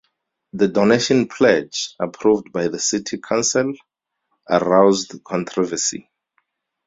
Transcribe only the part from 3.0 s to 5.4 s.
Council, aroused